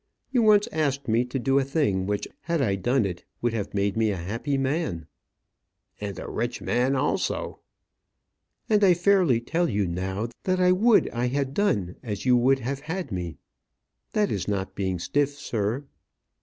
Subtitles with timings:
[0.31, 3.75] You once asked me to do a thing which, had I done it, would have
[3.75, 5.05] made me a happy man"
[6.01, 7.59] "And a rich man also."
[8.67, 12.57] "And I fairly tell you now, that I would I had done as you would
[12.61, 13.37] have had me.
[14.13, 15.85] That is not being stiff, sir."